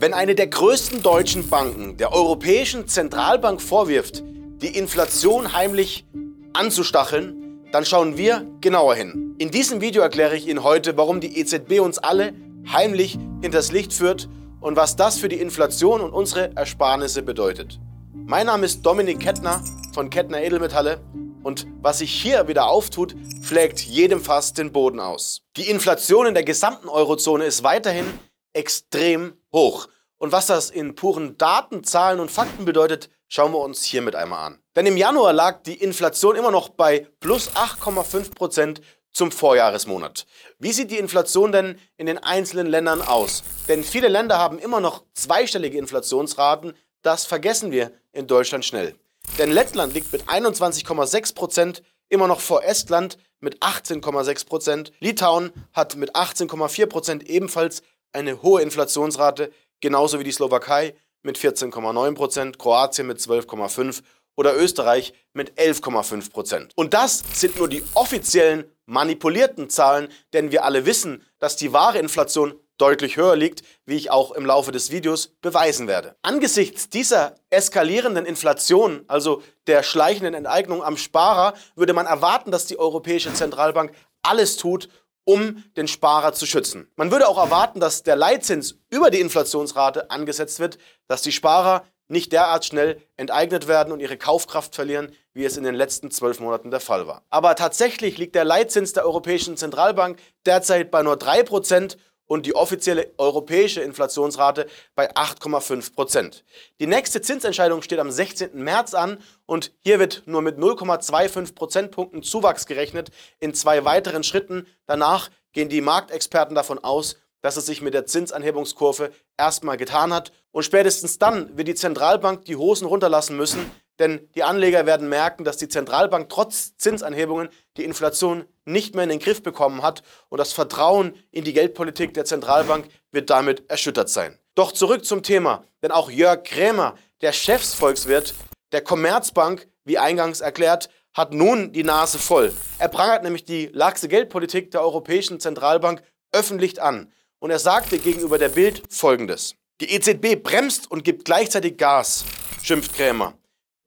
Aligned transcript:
Wenn 0.00 0.14
eine 0.14 0.36
der 0.36 0.46
größten 0.46 1.02
deutschen 1.02 1.48
Banken 1.48 1.96
der 1.96 2.12
Europäischen 2.12 2.86
Zentralbank 2.86 3.60
vorwirft, 3.60 4.22
die 4.62 4.76
Inflation 4.78 5.54
heimlich 5.54 6.06
anzustacheln, 6.52 7.66
dann 7.72 7.84
schauen 7.84 8.16
wir 8.16 8.46
genauer 8.60 8.94
hin. 8.94 9.34
In 9.38 9.50
diesem 9.50 9.80
Video 9.80 10.00
erkläre 10.00 10.36
ich 10.36 10.46
Ihnen 10.46 10.62
heute, 10.62 10.96
warum 10.96 11.18
die 11.18 11.40
EZB 11.40 11.80
uns 11.80 11.98
alle 11.98 12.32
heimlich 12.72 13.18
hinters 13.42 13.72
Licht 13.72 13.92
führt 13.92 14.28
und 14.60 14.76
was 14.76 14.94
das 14.94 15.18
für 15.18 15.28
die 15.28 15.40
Inflation 15.40 16.00
und 16.00 16.12
unsere 16.12 16.54
Ersparnisse 16.54 17.22
bedeutet. 17.22 17.80
Mein 18.14 18.46
Name 18.46 18.66
ist 18.66 18.86
Dominik 18.86 19.18
Kettner 19.18 19.64
von 19.92 20.10
Kettner 20.10 20.40
Edelmetalle 20.40 21.00
und 21.42 21.66
was 21.82 21.98
sich 21.98 22.12
hier 22.12 22.46
wieder 22.46 22.68
auftut, 22.68 23.16
schlägt 23.42 23.80
jedem 23.80 24.20
fast 24.20 24.58
den 24.58 24.70
Boden 24.70 25.00
aus. 25.00 25.40
Die 25.56 25.68
Inflation 25.68 26.26
in 26.26 26.34
der 26.34 26.44
gesamten 26.44 26.88
Eurozone 26.88 27.46
ist 27.46 27.64
weiterhin 27.64 28.04
extrem 28.52 29.34
hoch. 29.52 29.88
Und 30.18 30.32
was 30.32 30.46
das 30.46 30.70
in 30.70 30.94
puren 30.94 31.38
Daten, 31.38 31.84
Zahlen 31.84 32.20
und 32.20 32.30
Fakten 32.30 32.64
bedeutet, 32.64 33.08
schauen 33.28 33.52
wir 33.52 33.60
uns 33.60 33.84
hiermit 33.84 34.16
einmal 34.16 34.46
an. 34.46 34.58
Denn 34.74 34.86
im 34.86 34.96
Januar 34.96 35.32
lag 35.32 35.62
die 35.62 35.74
Inflation 35.80 36.36
immer 36.36 36.50
noch 36.50 36.70
bei 36.70 37.06
plus 37.20 37.50
8,5 37.50 38.34
Prozent 38.34 38.80
zum 39.12 39.30
Vorjahresmonat. 39.32 40.26
Wie 40.58 40.72
sieht 40.72 40.90
die 40.90 40.98
Inflation 40.98 41.52
denn 41.52 41.78
in 41.96 42.06
den 42.06 42.18
einzelnen 42.18 42.66
Ländern 42.66 43.02
aus? 43.02 43.42
Denn 43.68 43.82
viele 43.82 44.08
Länder 44.08 44.38
haben 44.38 44.58
immer 44.58 44.80
noch 44.80 45.04
zweistellige 45.14 45.78
Inflationsraten. 45.78 46.74
Das 47.02 47.24
vergessen 47.24 47.70
wir 47.70 47.92
in 48.12 48.26
Deutschland 48.26 48.64
schnell. 48.64 48.94
Denn 49.38 49.50
Lettland 49.50 49.94
liegt 49.94 50.12
mit 50.12 50.24
21,6 50.24 51.34
Prozent 51.34 51.82
immer 52.08 52.26
noch 52.26 52.40
vor 52.40 52.64
Estland 52.64 53.18
mit 53.40 53.60
18,6 53.62 54.46
Prozent. 54.46 54.92
Litauen 55.00 55.52
hat 55.72 55.96
mit 55.96 56.14
18,4 56.14 56.86
Prozent 56.86 57.28
ebenfalls 57.28 57.82
eine 58.12 58.42
hohe 58.42 58.62
Inflationsrate, 58.62 59.52
genauso 59.80 60.18
wie 60.18 60.24
die 60.24 60.32
Slowakei 60.32 60.94
mit 61.22 61.38
14,9 61.38 62.14
Prozent, 62.14 62.58
Kroatien 62.58 63.06
mit 63.06 63.18
12,5 63.18 64.02
oder 64.36 64.56
Österreich 64.56 65.14
mit 65.32 65.58
11,5 65.58 66.30
Prozent. 66.30 66.72
Und 66.76 66.94
das 66.94 67.24
sind 67.32 67.58
nur 67.58 67.68
die 67.68 67.82
offiziellen 67.94 68.64
manipulierten 68.86 69.68
Zahlen, 69.68 70.08
denn 70.32 70.52
wir 70.52 70.64
alle 70.64 70.86
wissen, 70.86 71.22
dass 71.38 71.56
die 71.56 71.72
wahre 71.72 71.98
Inflation 71.98 72.54
deutlich 72.78 73.16
höher 73.16 73.36
liegt, 73.36 73.62
wie 73.84 73.96
ich 73.96 74.10
auch 74.10 74.30
im 74.32 74.46
Laufe 74.46 74.70
des 74.70 74.90
Videos 74.90 75.34
beweisen 75.40 75.88
werde. 75.88 76.14
Angesichts 76.22 76.88
dieser 76.88 77.34
eskalierenden 77.50 78.24
Inflation, 78.24 79.04
also 79.08 79.42
der 79.66 79.82
schleichenden 79.82 80.34
Enteignung 80.34 80.82
am 80.82 80.96
Sparer, 80.96 81.54
würde 81.74 81.92
man 81.92 82.06
erwarten, 82.06 82.52
dass 82.52 82.66
die 82.66 82.78
Europäische 82.78 83.34
Zentralbank 83.34 83.92
alles 84.22 84.56
tut, 84.56 84.88
um 85.28 85.62
den 85.76 85.88
Sparer 85.88 86.32
zu 86.32 86.46
schützen. 86.46 86.90
Man 86.96 87.10
würde 87.10 87.28
auch 87.28 87.36
erwarten, 87.36 87.80
dass 87.80 88.02
der 88.02 88.16
Leitzins 88.16 88.78
über 88.88 89.10
die 89.10 89.20
Inflationsrate 89.20 90.10
angesetzt 90.10 90.58
wird, 90.58 90.78
dass 91.06 91.20
die 91.20 91.32
Sparer 91.32 91.84
nicht 92.08 92.32
derart 92.32 92.64
schnell 92.64 93.02
enteignet 93.18 93.68
werden 93.68 93.92
und 93.92 94.00
ihre 94.00 94.16
Kaufkraft 94.16 94.74
verlieren, 94.74 95.12
wie 95.34 95.44
es 95.44 95.58
in 95.58 95.64
den 95.64 95.74
letzten 95.74 96.10
zwölf 96.10 96.40
Monaten 96.40 96.70
der 96.70 96.80
Fall 96.80 97.06
war. 97.06 97.26
Aber 97.28 97.56
tatsächlich 97.56 98.16
liegt 98.16 98.34
der 98.36 98.46
Leitzins 98.46 98.94
der 98.94 99.04
Europäischen 99.04 99.58
Zentralbank 99.58 100.18
derzeit 100.46 100.90
bei 100.90 101.02
nur 101.02 101.16
3% 101.16 101.98
und 102.28 102.46
die 102.46 102.54
offizielle 102.54 103.12
europäische 103.18 103.80
Inflationsrate 103.80 104.68
bei 104.94 105.10
8,5 105.10 105.94
Prozent. 105.94 106.44
Die 106.78 106.86
nächste 106.86 107.20
Zinsentscheidung 107.20 107.82
steht 107.82 107.98
am 107.98 108.12
16. 108.12 108.50
März 108.62 108.94
an 108.94 109.18
und 109.46 109.72
hier 109.80 109.98
wird 109.98 110.22
nur 110.26 110.42
mit 110.42 110.58
0,25 110.58 111.56
Prozentpunkten 111.56 112.22
Zuwachs 112.22 112.66
gerechnet 112.66 113.10
in 113.40 113.54
zwei 113.54 113.84
weiteren 113.84 114.22
Schritten. 114.22 114.66
Danach 114.86 115.30
gehen 115.52 115.68
die 115.68 115.80
Marktexperten 115.80 116.54
davon 116.54 116.78
aus, 116.78 117.16
dass 117.40 117.56
es 117.56 117.66
sich 117.66 117.82
mit 117.82 117.94
der 117.94 118.06
Zinsanhebungskurve 118.06 119.10
erstmal 119.36 119.76
getan 119.76 120.12
hat 120.12 120.32
und 120.50 120.64
spätestens 120.64 121.18
dann 121.18 121.56
wird 121.56 121.68
die 121.68 121.74
Zentralbank 121.74 122.44
die 122.44 122.56
Hosen 122.56 122.86
runterlassen 122.86 123.36
müssen, 123.36 123.70
denn 123.98 124.28
die 124.34 124.42
Anleger 124.42 124.86
werden 124.86 125.08
merken, 125.08 125.44
dass 125.44 125.56
die 125.56 125.68
Zentralbank 125.68 126.28
trotz 126.28 126.76
Zinsanhebungen 126.76 127.48
die 127.76 127.84
Inflation 127.84 128.44
nicht 128.64 128.94
mehr 128.94 129.04
in 129.04 129.10
den 129.10 129.18
Griff 129.18 129.42
bekommen 129.42 129.82
hat 129.82 130.02
und 130.28 130.38
das 130.38 130.52
Vertrauen 130.52 131.16
in 131.30 131.44
die 131.44 131.52
Geldpolitik 131.52 132.14
der 132.14 132.24
Zentralbank 132.24 132.88
wird 133.12 133.30
damit 133.30 133.68
erschüttert 133.70 134.08
sein. 134.08 134.38
Doch 134.54 134.72
zurück 134.72 135.04
zum 135.04 135.22
Thema, 135.22 135.64
denn 135.82 135.90
auch 135.90 136.10
Jörg 136.10 136.42
Krämer, 136.42 136.96
der 137.20 137.32
Chefsvolkswirt 137.32 138.34
der 138.72 138.82
Commerzbank, 138.82 139.68
wie 139.84 139.98
eingangs 139.98 140.40
erklärt, 140.40 140.90
hat 141.14 141.32
nun 141.32 141.72
die 141.72 141.84
Nase 141.84 142.18
voll. 142.18 142.52
Er 142.78 142.88
prangert 142.88 143.22
nämlich 143.22 143.44
die 143.44 143.70
laxe 143.72 144.08
Geldpolitik 144.08 144.70
der 144.70 144.82
Europäischen 144.82 145.40
Zentralbank 145.40 146.02
öffentlich 146.32 146.80
an. 146.82 147.10
Und 147.40 147.50
er 147.50 147.58
sagte 147.58 147.98
gegenüber 147.98 148.38
der 148.38 148.50
Bild 148.50 148.82
folgendes. 148.92 149.54
Die 149.80 149.92
EZB 149.92 150.42
bremst 150.42 150.90
und 150.90 151.04
gibt 151.04 151.24
gleichzeitig 151.24 151.76
Gas, 151.76 152.24
schimpft 152.62 152.94
Krämer. 152.94 153.34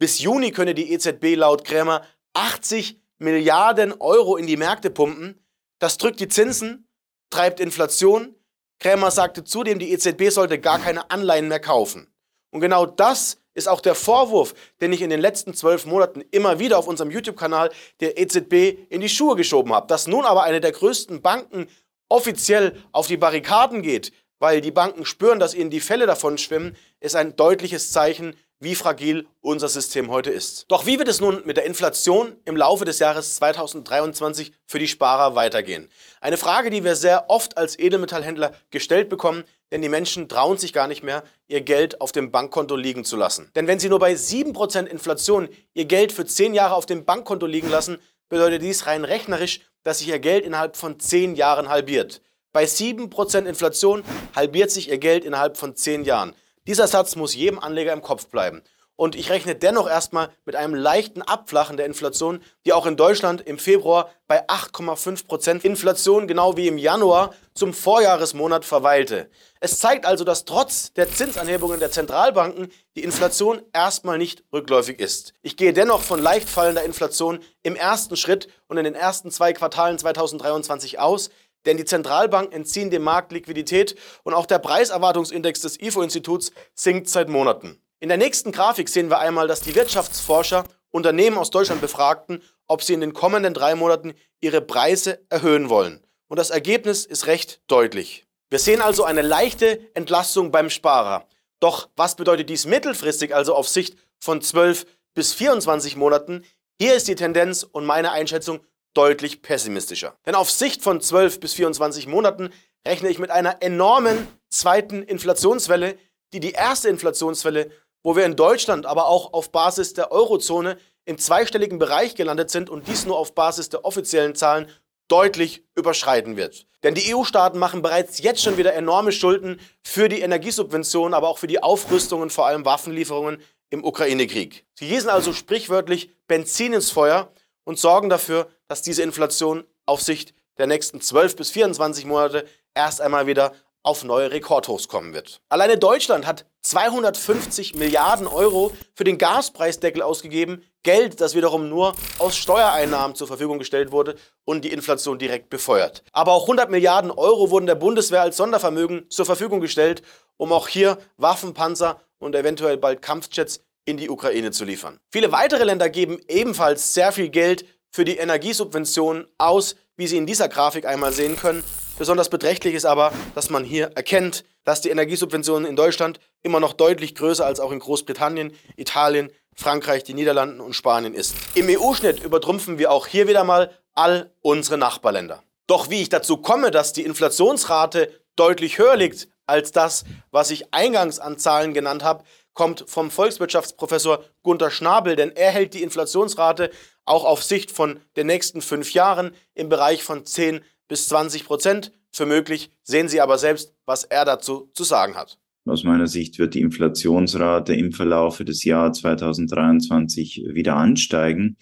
Bis 0.01 0.17
Juni 0.17 0.49
könne 0.49 0.73
die 0.73 0.91
EZB 0.93 1.35
laut 1.35 1.63
Krämer 1.63 2.03
80 2.33 2.99
Milliarden 3.19 3.93
Euro 4.01 4.35
in 4.35 4.47
die 4.47 4.57
Märkte 4.57 4.89
pumpen. 4.89 5.39
Das 5.77 5.99
drückt 5.99 6.19
die 6.19 6.27
Zinsen, 6.27 6.87
treibt 7.29 7.59
Inflation. 7.59 8.33
Krämer 8.79 9.11
sagte 9.11 9.43
zudem, 9.43 9.77
die 9.77 9.91
EZB 9.91 10.31
sollte 10.31 10.57
gar 10.57 10.79
keine 10.79 11.11
Anleihen 11.11 11.49
mehr 11.49 11.59
kaufen. 11.59 12.11
Und 12.49 12.61
genau 12.61 12.87
das 12.87 13.43
ist 13.53 13.67
auch 13.67 13.79
der 13.79 13.93
Vorwurf, 13.93 14.55
den 14.81 14.91
ich 14.91 15.03
in 15.03 15.11
den 15.11 15.21
letzten 15.21 15.53
zwölf 15.53 15.85
Monaten 15.85 16.23
immer 16.31 16.57
wieder 16.57 16.79
auf 16.79 16.87
unserem 16.87 17.11
YouTube-Kanal 17.11 17.69
der 17.99 18.19
EZB 18.19 18.89
in 18.89 19.01
die 19.01 19.09
Schuhe 19.09 19.35
geschoben 19.35 19.71
habe. 19.71 19.85
Dass 19.85 20.07
nun 20.07 20.25
aber 20.25 20.41
eine 20.41 20.61
der 20.61 20.71
größten 20.71 21.21
Banken 21.21 21.67
offiziell 22.09 22.75
auf 22.91 23.05
die 23.05 23.17
Barrikaden 23.17 23.83
geht, 23.83 24.13
weil 24.39 24.61
die 24.61 24.71
Banken 24.71 25.05
spüren, 25.05 25.39
dass 25.39 25.53
ihnen 25.53 25.69
die 25.69 25.79
Fälle 25.79 26.07
davon 26.07 26.39
schwimmen, 26.39 26.75
ist 26.99 27.15
ein 27.15 27.35
deutliches 27.35 27.91
Zeichen 27.91 28.35
wie 28.61 28.75
fragil 28.75 29.27
unser 29.41 29.67
System 29.67 30.11
heute 30.11 30.29
ist. 30.29 30.65
Doch 30.69 30.85
wie 30.85 30.99
wird 30.99 31.07
es 31.07 31.19
nun 31.19 31.41
mit 31.45 31.57
der 31.57 31.65
Inflation 31.65 32.35
im 32.45 32.55
Laufe 32.55 32.85
des 32.85 32.99
Jahres 32.99 33.35
2023 33.35 34.53
für 34.67 34.77
die 34.77 34.87
Sparer 34.87 35.35
weitergehen? 35.35 35.89
Eine 36.21 36.37
Frage, 36.37 36.69
die 36.69 36.83
wir 36.83 36.95
sehr 36.95 37.29
oft 37.29 37.57
als 37.57 37.77
Edelmetallhändler 37.77 38.53
gestellt 38.69 39.09
bekommen, 39.09 39.43
denn 39.71 39.81
die 39.81 39.89
Menschen 39.89 40.29
trauen 40.29 40.59
sich 40.59 40.73
gar 40.73 40.87
nicht 40.87 41.01
mehr, 41.01 41.23
ihr 41.47 41.61
Geld 41.61 42.01
auf 42.01 42.11
dem 42.11 42.31
Bankkonto 42.31 42.75
liegen 42.75 43.03
zu 43.03 43.17
lassen. 43.17 43.49
Denn 43.55 43.65
wenn 43.65 43.79
sie 43.79 43.89
nur 43.89 43.99
bei 43.99 44.13
7% 44.13 44.85
Inflation 44.85 45.49
ihr 45.73 45.85
Geld 45.85 46.11
für 46.11 46.25
10 46.25 46.53
Jahre 46.53 46.75
auf 46.75 46.85
dem 46.85 47.03
Bankkonto 47.03 47.47
liegen 47.47 47.69
lassen, 47.69 47.97
bedeutet 48.29 48.61
dies 48.61 48.85
rein 48.85 49.05
rechnerisch, 49.05 49.61
dass 49.83 49.99
sich 49.99 50.09
ihr 50.09 50.19
Geld 50.19 50.45
innerhalb 50.45 50.77
von 50.77 50.99
10 50.99 51.35
Jahren 51.35 51.67
halbiert. 51.67 52.21
Bei 52.53 52.65
7% 52.65 53.45
Inflation 53.45 54.03
halbiert 54.35 54.69
sich 54.69 54.89
ihr 54.89 54.99
Geld 54.99 55.25
innerhalb 55.25 55.57
von 55.57 55.75
10 55.75 56.03
Jahren. 56.03 56.35
Dieser 56.67 56.87
Satz 56.87 57.15
muss 57.15 57.35
jedem 57.35 57.59
Anleger 57.59 57.93
im 57.93 58.01
Kopf 58.01 58.27
bleiben. 58.27 58.61
Und 59.01 59.15
ich 59.15 59.31
rechne 59.31 59.55
dennoch 59.55 59.89
erstmal 59.89 60.29
mit 60.45 60.55
einem 60.55 60.75
leichten 60.75 61.23
Abflachen 61.23 61.75
der 61.75 61.87
Inflation, 61.87 62.43
die 62.65 62.73
auch 62.73 62.85
in 62.85 62.97
Deutschland 62.97 63.41
im 63.41 63.57
Februar 63.57 64.11
bei 64.27 64.47
8,5% 64.47 65.65
Inflation 65.65 66.27
genau 66.27 66.55
wie 66.55 66.67
im 66.67 66.77
Januar 66.77 67.33
zum 67.55 67.73
Vorjahresmonat 67.73 68.63
verweilte. 68.63 69.31
Es 69.59 69.79
zeigt 69.79 70.05
also, 70.05 70.23
dass 70.23 70.45
trotz 70.45 70.93
der 70.93 71.11
Zinsanhebungen 71.11 71.79
der 71.79 71.89
Zentralbanken 71.89 72.71
die 72.95 73.03
Inflation 73.03 73.63
erstmal 73.73 74.19
nicht 74.19 74.43
rückläufig 74.53 74.99
ist. 74.99 75.33
Ich 75.41 75.57
gehe 75.57 75.73
dennoch 75.73 76.03
von 76.03 76.21
leicht 76.21 76.47
fallender 76.47 76.83
Inflation 76.83 77.39
im 77.63 77.75
ersten 77.75 78.17
Schritt 78.17 78.49
und 78.67 78.77
in 78.77 78.83
den 78.83 78.93
ersten 78.93 79.31
zwei 79.31 79.51
Quartalen 79.53 79.97
2023 79.97 80.99
aus, 80.99 81.31
denn 81.65 81.77
die 81.77 81.85
Zentralbanken 81.85 82.53
entziehen 82.53 82.89
dem 82.89 83.03
Markt 83.03 83.31
Liquidität 83.31 83.95
und 84.23 84.33
auch 84.33 84.45
der 84.45 84.59
Preiserwartungsindex 84.59 85.61
des 85.61 85.79
IFO-Instituts 85.79 86.51
sinkt 86.75 87.09
seit 87.09 87.29
Monaten. 87.29 87.81
In 87.99 88.09
der 88.09 88.17
nächsten 88.17 88.51
Grafik 88.51 88.89
sehen 88.89 89.09
wir 89.09 89.19
einmal, 89.19 89.47
dass 89.47 89.61
die 89.61 89.75
Wirtschaftsforscher 89.75 90.63
Unternehmen 90.89 91.37
aus 91.37 91.51
Deutschland 91.51 91.81
befragten, 91.81 92.41
ob 92.67 92.83
sie 92.83 92.93
in 92.93 93.01
den 93.01 93.13
kommenden 93.13 93.53
drei 93.53 93.75
Monaten 93.75 94.13
ihre 94.41 94.61
Preise 94.61 95.25
erhöhen 95.29 95.69
wollen. 95.69 96.05
Und 96.27 96.37
das 96.37 96.49
Ergebnis 96.49 97.05
ist 97.05 97.27
recht 97.27 97.61
deutlich. 97.67 98.25
Wir 98.49 98.59
sehen 98.59 98.81
also 98.81 99.03
eine 99.03 99.21
leichte 99.21 99.79
Entlastung 99.93 100.51
beim 100.51 100.69
Sparer. 100.69 101.27
Doch 101.59 101.89
was 101.95 102.15
bedeutet 102.15 102.49
dies 102.49 102.65
mittelfristig, 102.65 103.35
also 103.35 103.55
auf 103.55 103.67
Sicht 103.67 103.95
von 104.19 104.41
12 104.41 104.85
bis 105.13 105.33
24 105.33 105.95
Monaten? 105.95 106.43
Hier 106.79 106.95
ist 106.95 107.07
die 107.07 107.15
Tendenz 107.15 107.63
und 107.63 107.85
meine 107.85 108.11
Einschätzung 108.11 108.61
deutlich 108.93 109.41
pessimistischer. 109.41 110.15
Denn 110.25 110.35
auf 110.35 110.51
Sicht 110.51 110.81
von 110.81 111.01
12 111.01 111.39
bis 111.39 111.53
24 111.53 112.07
Monaten 112.07 112.49
rechne 112.85 113.09
ich 113.09 113.19
mit 113.19 113.29
einer 113.31 113.61
enormen 113.61 114.27
zweiten 114.49 115.03
Inflationswelle, 115.03 115.97
die 116.33 116.39
die 116.39 116.51
erste 116.51 116.89
Inflationswelle, 116.89 117.71
wo 118.03 118.15
wir 118.15 118.25
in 118.25 118.35
Deutschland, 118.35 118.85
aber 118.85 119.07
auch 119.07 119.33
auf 119.33 119.51
Basis 119.51 119.93
der 119.93 120.11
Eurozone 120.11 120.77
im 121.05 121.17
zweistelligen 121.17 121.79
Bereich 121.79 122.15
gelandet 122.15 122.49
sind 122.49 122.69
und 122.69 122.87
dies 122.87 123.05
nur 123.05 123.17
auf 123.17 123.35
Basis 123.35 123.69
der 123.69 123.85
offiziellen 123.85 124.35
Zahlen 124.35 124.67
deutlich 125.07 125.63
überschreiten 125.75 126.37
wird. 126.37 126.65
Denn 126.83 126.95
die 126.95 127.13
EU-Staaten 127.13 127.59
machen 127.59 127.81
bereits 127.81 128.19
jetzt 128.19 128.41
schon 128.41 128.57
wieder 128.57 128.73
enorme 128.73 129.11
Schulden 129.11 129.59
für 129.83 130.09
die 130.09 130.21
Energiesubventionen, 130.21 131.13
aber 131.13 131.27
auch 131.27 131.37
für 131.37 131.47
die 131.47 131.61
Aufrüstungen, 131.61 132.29
vor 132.29 132.47
allem 132.47 132.65
Waffenlieferungen 132.65 133.41
im 133.69 133.83
Ukraine-Krieg. 133.83 134.65
Sie 134.73 134.87
gießen 134.87 135.09
also 135.09 135.33
sprichwörtlich 135.33 136.11
Benzin 136.27 136.73
ins 136.73 136.91
Feuer 136.91 137.31
und 137.65 137.77
sorgen 137.77 138.09
dafür, 138.09 138.49
dass 138.71 138.81
diese 138.81 139.03
Inflation 139.03 139.65
auf 139.85 140.01
Sicht 140.01 140.33
der 140.57 140.65
nächsten 140.65 141.01
12 141.01 141.35
bis 141.35 141.51
24 141.51 142.05
Monate 142.05 142.45
erst 142.73 143.01
einmal 143.01 143.27
wieder 143.27 143.51
auf 143.83 144.05
neue 144.05 144.31
Rekordhochs 144.31 144.87
kommen 144.87 145.13
wird. 145.13 145.41
Alleine 145.49 145.77
Deutschland 145.77 146.25
hat 146.25 146.45
250 146.61 147.75
Milliarden 147.75 148.27
Euro 148.27 148.71
für 148.93 149.03
den 149.03 149.17
Gaspreisdeckel 149.17 150.01
ausgegeben, 150.01 150.63
Geld, 150.83 151.19
das 151.19 151.35
wiederum 151.35 151.67
nur 151.67 151.95
aus 152.17 152.37
Steuereinnahmen 152.37 153.13
zur 153.13 153.27
Verfügung 153.27 153.59
gestellt 153.59 153.91
wurde 153.91 154.15
und 154.45 154.63
die 154.63 154.71
Inflation 154.71 155.19
direkt 155.19 155.49
befeuert. 155.49 156.01
Aber 156.13 156.31
auch 156.31 156.43
100 156.43 156.71
Milliarden 156.71 157.11
Euro 157.11 157.49
wurden 157.49 157.65
der 157.65 157.75
Bundeswehr 157.75 158.21
als 158.21 158.37
Sondervermögen 158.37 159.09
zur 159.09 159.25
Verfügung 159.25 159.59
gestellt, 159.59 160.01
um 160.37 160.53
auch 160.53 160.69
hier 160.69 160.97
Waffen, 161.17 161.53
Panzer 161.53 161.99
und 162.19 162.35
eventuell 162.35 162.77
bald 162.77 163.01
Kampfjets 163.01 163.65
in 163.83 163.97
die 163.97 164.09
Ukraine 164.09 164.51
zu 164.51 164.63
liefern. 164.63 165.01
Viele 165.09 165.33
weitere 165.33 165.65
Länder 165.65 165.89
geben 165.89 166.21
ebenfalls 166.29 166.93
sehr 166.93 167.11
viel 167.11 167.27
Geld 167.27 167.65
für 167.91 168.05
die 168.05 168.17
Energiesubventionen 168.17 169.27
aus, 169.37 169.75
wie 169.97 170.07
Sie 170.07 170.17
in 170.17 170.25
dieser 170.25 170.49
Grafik 170.49 170.85
einmal 170.85 171.11
sehen 171.11 171.35
können. 171.35 171.63
Besonders 171.97 172.29
beträchtlich 172.29 172.73
ist 172.73 172.85
aber, 172.85 173.11
dass 173.35 173.49
man 173.49 173.63
hier 173.63 173.91
erkennt, 173.95 174.43
dass 174.63 174.81
die 174.81 174.89
Energiesubventionen 174.89 175.69
in 175.69 175.75
Deutschland 175.75 176.19
immer 176.41 176.59
noch 176.59 176.73
deutlich 176.73 177.15
größer 177.15 177.45
als 177.45 177.59
auch 177.59 177.71
in 177.71 177.79
Großbritannien, 177.79 178.53
Italien, 178.77 179.29
Frankreich, 179.55 180.03
die 180.03 180.13
Niederlanden 180.13 180.61
und 180.61 180.73
Spanien 180.73 181.13
ist. 181.13 181.35
Im 181.53 181.67
EU-Schnitt 181.67 182.23
übertrumpfen 182.23 182.79
wir 182.79 182.91
auch 182.91 183.07
hier 183.07 183.27
wieder 183.27 183.43
mal 183.43 183.71
all 183.93 184.31
unsere 184.41 184.77
Nachbarländer. 184.77 185.43
Doch 185.67 185.89
wie 185.89 186.01
ich 186.01 186.09
dazu 186.09 186.37
komme, 186.37 186.71
dass 186.71 186.93
die 186.93 187.03
Inflationsrate 187.03 188.11
deutlich 188.35 188.77
höher 188.77 188.95
liegt 188.95 189.27
als 189.45 189.71
das, 189.71 190.05
was 190.31 190.49
ich 190.49 190.73
eingangs 190.73 191.19
an 191.19 191.37
Zahlen 191.37 191.73
genannt 191.73 192.03
habe, 192.03 192.23
kommt 192.53 192.85
vom 192.87 193.11
Volkswirtschaftsprofessor 193.11 194.23
Gunther 194.43 194.71
Schnabel, 194.71 195.15
denn 195.15 195.35
er 195.35 195.51
hält 195.51 195.73
die 195.73 195.83
Inflationsrate 195.83 196.71
auch 197.05 197.25
auf 197.25 197.43
Sicht 197.43 197.71
von 197.71 197.99
den 198.15 198.27
nächsten 198.27 198.61
fünf 198.61 198.93
Jahren 198.93 199.31
im 199.53 199.69
Bereich 199.69 200.03
von 200.03 200.25
10 200.25 200.61
bis 200.87 201.07
20 201.07 201.45
Prozent 201.45 201.91
für 202.11 202.25
möglich. 202.25 202.71
Sehen 202.83 203.07
Sie 203.07 203.21
aber 203.21 203.37
selbst, 203.37 203.73
was 203.85 204.03
er 204.03 204.25
dazu 204.25 204.69
zu 204.73 204.83
sagen 204.83 205.15
hat. 205.15 205.37
Aus 205.65 205.83
meiner 205.83 206.07
Sicht 206.07 206.39
wird 206.39 206.55
die 206.55 206.61
Inflationsrate 206.61 207.73
im 207.75 207.91
Verlaufe 207.91 208.43
des 208.43 208.63
Jahres 208.63 208.99
2023 208.99 210.45
wieder 210.53 210.75
ansteigen. 210.75 211.57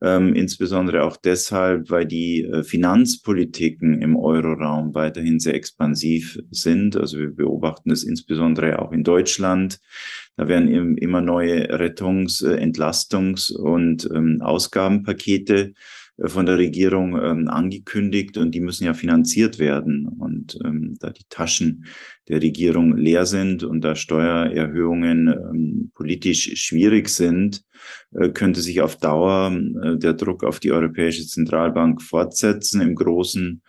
Ähm, 0.00 0.34
insbesondere 0.34 1.02
auch 1.02 1.16
deshalb, 1.16 1.90
weil 1.90 2.06
die 2.06 2.44
äh, 2.44 2.62
Finanzpolitiken 2.62 4.00
im 4.00 4.16
Euroraum 4.16 4.94
weiterhin 4.94 5.40
sehr 5.40 5.54
expansiv 5.54 6.38
sind. 6.50 6.96
Also 6.96 7.18
wir 7.18 7.34
beobachten 7.34 7.90
es 7.90 8.04
insbesondere 8.04 8.78
auch 8.80 8.92
in 8.92 9.02
Deutschland. 9.02 9.80
Da 10.38 10.46
werden 10.46 10.68
im, 10.68 10.96
immer 10.96 11.20
neue 11.20 11.68
Rettungs-, 11.68 12.42
äh, 12.42 12.62
Entlastungs- 12.62 13.52
und 13.52 14.08
ähm, 14.14 14.40
Ausgabenpakete 14.40 15.74
äh, 16.16 16.28
von 16.28 16.46
der 16.46 16.58
Regierung 16.58 17.20
ähm, 17.20 17.48
angekündigt 17.48 18.38
und 18.38 18.54
die 18.54 18.60
müssen 18.60 18.84
ja 18.84 18.94
finanziert 18.94 19.58
werden. 19.58 20.06
Und 20.06 20.56
ähm, 20.64 20.96
da 21.00 21.10
die 21.10 21.24
Taschen 21.28 21.86
der 22.28 22.40
Regierung 22.40 22.96
leer 22.96 23.26
sind 23.26 23.64
und 23.64 23.80
da 23.80 23.96
Steuererhöhungen 23.96 25.26
ähm, 25.26 25.90
politisch 25.92 26.52
schwierig 26.54 27.08
sind, 27.08 27.64
äh, 28.14 28.28
könnte 28.28 28.60
sich 28.60 28.80
auf 28.80 28.94
Dauer 28.94 29.50
äh, 29.50 29.96
der 29.96 30.12
Druck 30.12 30.44
auf 30.44 30.60
die 30.60 30.70
Europäische 30.70 31.26
Zentralbank 31.26 32.00
fortsetzen, 32.00 32.80
im 32.80 32.94
großen 32.94 33.60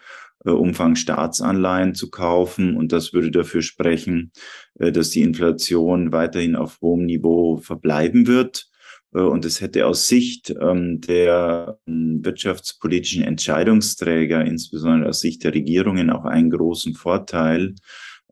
Umfang 0.45 0.95
Staatsanleihen 0.95 1.95
zu 1.95 2.09
kaufen. 2.09 2.77
Und 2.77 2.91
das 2.91 3.13
würde 3.13 3.31
dafür 3.31 3.61
sprechen, 3.61 4.31
äh, 4.79 4.91
dass 4.91 5.09
die 5.09 5.21
Inflation 5.21 6.11
weiterhin 6.11 6.55
auf 6.55 6.79
hohem 6.81 7.05
Niveau 7.05 7.57
verbleiben 7.57 8.27
wird. 8.27 8.69
Äh, 9.13 9.19
und 9.19 9.45
es 9.45 9.61
hätte 9.61 9.85
aus 9.85 10.07
Sicht 10.07 10.53
ähm, 10.61 11.01
der 11.01 11.79
ähm, 11.87 12.19
wirtschaftspolitischen 12.23 13.23
Entscheidungsträger, 13.23 14.45
insbesondere 14.45 15.09
aus 15.09 15.21
Sicht 15.21 15.43
der 15.43 15.53
Regierungen, 15.53 16.09
auch 16.09 16.25
einen 16.25 16.49
großen 16.49 16.95
Vorteil, 16.95 17.75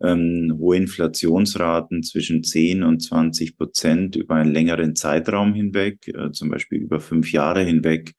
ähm, 0.01 0.55
hohe 0.59 0.77
Inflationsraten 0.77 2.03
zwischen 2.03 2.43
10 2.43 2.83
und 2.83 3.01
20 3.01 3.57
Prozent 3.57 4.15
über 4.15 4.35
einen 4.35 4.53
längeren 4.53 4.95
Zeitraum 4.95 5.53
hinweg, 5.53 6.07
äh, 6.07 6.31
zum 6.31 6.49
Beispiel 6.49 6.79
über 6.79 6.99
fünf 6.99 7.31
Jahre 7.31 7.63
hinweg, 7.63 8.13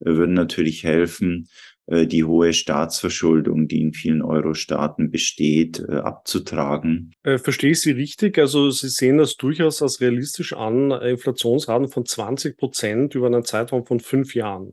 äh, 0.00 0.12
würden 0.14 0.34
natürlich 0.34 0.84
helfen, 0.84 1.48
äh, 1.48 1.73
die 1.86 2.24
hohe 2.24 2.52
Staatsverschuldung, 2.52 3.68
die 3.68 3.80
in 3.80 3.92
vielen 3.92 4.22
Euro-Staaten 4.22 5.10
besteht, 5.10 5.84
äh, 5.86 5.96
abzutragen. 5.96 7.12
Äh, 7.22 7.38
verstehe 7.38 7.72
ich 7.72 7.80
Sie 7.80 7.92
richtig? 7.92 8.38
Also 8.38 8.70
Sie 8.70 8.88
sehen 8.88 9.18
das 9.18 9.36
durchaus 9.36 9.82
als 9.82 10.00
realistisch 10.00 10.54
an, 10.54 10.90
Inflationsraten 10.90 11.88
von 11.88 12.06
20 12.06 12.56
Prozent 12.56 13.14
über 13.14 13.26
einen 13.26 13.44
Zeitraum 13.44 13.84
von 13.84 14.00
fünf 14.00 14.34
Jahren. 14.34 14.72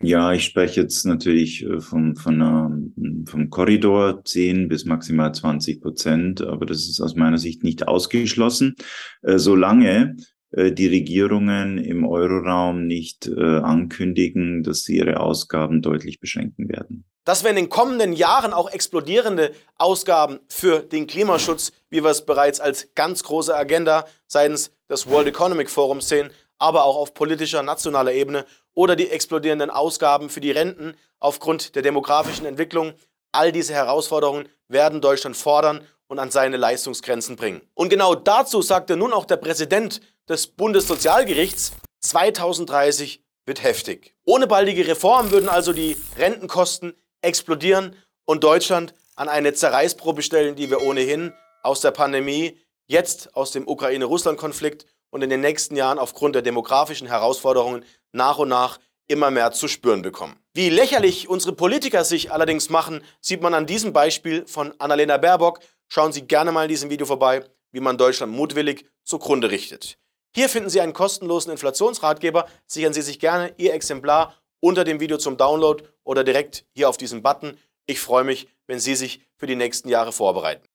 Ja, 0.00 0.32
ich 0.32 0.44
spreche 0.44 0.82
jetzt 0.82 1.04
natürlich 1.06 1.66
vom, 1.80 2.14
von 2.14 2.94
vom 3.26 3.50
Korridor 3.50 4.24
10 4.24 4.68
bis 4.68 4.84
maximal 4.84 5.34
20 5.34 5.80
Prozent, 5.80 6.40
aber 6.40 6.66
das 6.66 6.88
ist 6.88 7.00
aus 7.00 7.16
meiner 7.16 7.38
Sicht 7.38 7.64
nicht 7.64 7.88
ausgeschlossen, 7.88 8.76
solange 9.22 10.16
äh, 10.16 10.22
die 10.50 10.86
Regierungen 10.86 11.78
im 11.78 12.06
Euroraum 12.06 12.86
nicht 12.86 13.26
äh, 13.26 13.58
ankündigen, 13.58 14.62
dass 14.62 14.84
sie 14.84 14.96
ihre 14.96 15.20
Ausgaben 15.20 15.82
deutlich 15.82 16.20
beschränken 16.20 16.68
werden. 16.68 17.04
Dass 17.24 17.44
wir 17.44 17.50
in 17.50 17.56
den 17.56 17.68
kommenden 17.68 18.14
Jahren 18.14 18.54
auch 18.54 18.70
explodierende 18.70 19.52
Ausgaben 19.76 20.40
für 20.48 20.80
den 20.80 21.06
Klimaschutz, 21.06 21.72
wie 21.90 22.02
wir 22.02 22.10
es 22.10 22.24
bereits 22.24 22.60
als 22.60 22.94
ganz 22.94 23.22
große 23.22 23.54
Agenda 23.54 24.06
seitens 24.26 24.70
des 24.88 25.06
World 25.10 25.28
Economic 25.28 25.68
Forums 25.68 26.08
sehen, 26.08 26.30
aber 26.58 26.84
auch 26.84 26.96
auf 26.96 27.12
politischer 27.12 27.62
nationaler 27.62 28.12
Ebene 28.12 28.46
oder 28.74 28.96
die 28.96 29.10
explodierenden 29.10 29.70
Ausgaben 29.70 30.30
für 30.30 30.40
die 30.40 30.50
Renten 30.50 30.94
aufgrund 31.18 31.74
der 31.74 31.82
demografischen 31.82 32.46
Entwicklung, 32.46 32.92
all 33.32 33.52
diese 33.52 33.74
Herausforderungen 33.74 34.48
werden 34.68 35.00
Deutschland 35.00 35.36
fordern 35.36 35.82
und 36.08 36.18
an 36.18 36.30
seine 36.30 36.56
Leistungsgrenzen 36.56 37.36
bringen. 37.36 37.62
Und 37.74 37.90
genau 37.90 38.14
dazu 38.14 38.62
sagte 38.62 38.96
nun 38.96 39.12
auch 39.12 39.24
der 39.24 39.36
Präsident 39.36 40.00
des 40.28 40.46
Bundessozialgerichts, 40.46 41.72
2030 42.00 43.22
wird 43.46 43.62
heftig. 43.62 44.14
Ohne 44.24 44.46
baldige 44.46 44.86
Reform 44.86 45.30
würden 45.30 45.48
also 45.48 45.72
die 45.72 45.96
Rentenkosten 46.16 46.94
explodieren 47.22 47.96
und 48.24 48.44
Deutschland 48.44 48.94
an 49.16 49.28
eine 49.28 49.52
Zerreißprobe 49.52 50.22
stellen, 50.22 50.54
die 50.54 50.70
wir 50.70 50.82
ohnehin 50.82 51.32
aus 51.62 51.80
der 51.80 51.90
Pandemie, 51.90 52.58
jetzt 52.86 53.34
aus 53.34 53.50
dem 53.50 53.66
Ukraine-Russland-Konflikt 53.66 54.86
und 55.10 55.22
in 55.22 55.30
den 55.30 55.40
nächsten 55.40 55.76
Jahren 55.76 55.98
aufgrund 55.98 56.34
der 56.34 56.42
demografischen 56.42 57.08
Herausforderungen 57.08 57.84
nach 58.12 58.38
und 58.38 58.48
nach 58.48 58.78
immer 59.08 59.30
mehr 59.30 59.52
zu 59.52 59.68
spüren 59.68 60.02
bekommen. 60.02 60.36
Wie 60.54 60.68
lächerlich 60.68 61.28
unsere 61.28 61.54
Politiker 61.54 62.04
sich 62.04 62.30
allerdings 62.30 62.68
machen, 62.68 63.02
sieht 63.20 63.40
man 63.40 63.54
an 63.54 63.66
diesem 63.66 63.92
Beispiel 63.92 64.46
von 64.46 64.74
Annalena 64.78 65.16
Baerbock. 65.16 65.60
Schauen 65.88 66.12
Sie 66.12 66.22
gerne 66.22 66.52
mal 66.52 66.64
in 66.64 66.68
diesem 66.68 66.90
Video 66.90 67.06
vorbei, 67.06 67.44
wie 67.72 67.80
man 67.80 67.98
Deutschland 67.98 68.32
mutwillig 68.32 68.86
zugrunde 69.04 69.50
richtet. 69.50 69.98
Hier 70.34 70.48
finden 70.48 70.70
Sie 70.70 70.80
einen 70.80 70.92
kostenlosen 70.92 71.50
Inflationsratgeber. 71.52 72.46
Sichern 72.66 72.92
Sie 72.92 73.02
sich 73.02 73.18
gerne 73.18 73.54
Ihr 73.56 73.72
Exemplar 73.72 74.34
unter 74.60 74.84
dem 74.84 75.00
Video 75.00 75.16
zum 75.18 75.36
Download 75.36 75.82
oder 76.04 76.24
direkt 76.24 76.66
hier 76.74 76.88
auf 76.88 76.96
diesem 76.96 77.22
Button. 77.22 77.56
Ich 77.86 78.00
freue 78.00 78.24
mich, 78.24 78.48
wenn 78.66 78.80
Sie 78.80 78.94
sich 78.94 79.20
für 79.36 79.46
die 79.46 79.56
nächsten 79.56 79.88
Jahre 79.88 80.12
vorbereiten. 80.12 80.68